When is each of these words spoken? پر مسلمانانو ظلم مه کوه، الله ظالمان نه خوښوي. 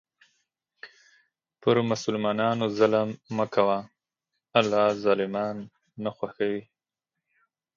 پر 1.61 1.75
مسلمانانو 1.91 2.65
ظلم 2.77 3.09
مه 3.37 3.45
کوه، 3.53 3.79
الله 4.59 4.85
ظالمان 5.03 5.57
نه 6.03 6.09
خوښوي. 6.17 6.63